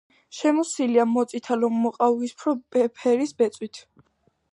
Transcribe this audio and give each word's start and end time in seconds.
შემოსილია 0.35 1.03
მოწითალო-მოყავისფრო 1.09 2.55
ფერის 2.79 3.35
ბეწვით. 3.43 3.83